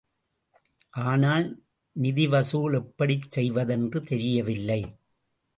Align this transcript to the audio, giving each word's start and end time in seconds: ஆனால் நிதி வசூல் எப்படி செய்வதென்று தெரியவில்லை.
ஆனால் 1.03 1.45
நிதி 1.95 2.25
வசூல் 2.27 2.73
எப்படி 2.73 3.19
செய்வதென்று 3.29 4.01
தெரியவில்லை. 4.03 4.81